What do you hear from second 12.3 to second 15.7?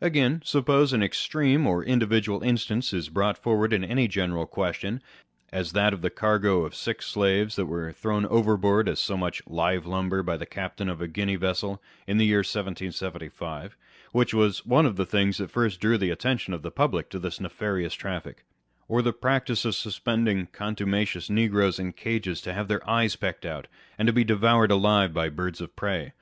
1775, wThich was one of the things that